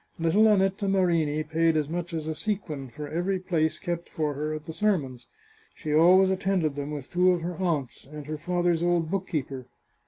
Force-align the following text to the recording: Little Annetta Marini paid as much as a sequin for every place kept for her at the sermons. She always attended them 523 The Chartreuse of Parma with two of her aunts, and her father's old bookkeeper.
Little 0.19 0.47
Annetta 0.47 0.87
Marini 0.87 1.43
paid 1.43 1.77
as 1.77 1.87
much 1.87 2.11
as 2.11 2.25
a 2.25 2.33
sequin 2.33 2.89
for 2.89 3.07
every 3.07 3.37
place 3.37 3.77
kept 3.77 4.09
for 4.09 4.33
her 4.33 4.51
at 4.55 4.65
the 4.65 4.73
sermons. 4.73 5.27
She 5.75 5.93
always 5.93 6.31
attended 6.31 6.73
them 6.73 6.85
523 6.85 6.93
The 6.93 7.29
Chartreuse 7.29 7.53
of 7.53 7.57
Parma 7.59 7.81
with 7.81 7.91
two 7.91 8.01
of 8.01 8.05
her 8.07 8.07
aunts, 8.07 8.07
and 8.07 8.25
her 8.25 8.37
father's 8.39 8.81
old 8.81 9.11
bookkeeper. 9.11 9.67